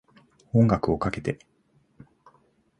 [0.51, 1.37] 音楽をかけて